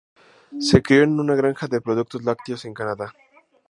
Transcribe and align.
Se 0.59 0.81
crio 0.81 1.03
en 1.03 1.19
una 1.19 1.35
granja 1.35 1.67
de 1.67 1.79
productos 1.79 2.23
lácteos 2.23 2.65
en 2.65 2.73
Canadá. 2.73 3.13